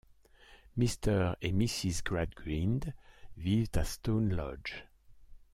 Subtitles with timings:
[0.77, 2.91] Mr et Mrs Gradgrind
[3.37, 4.85] vivent à Stone Lodge.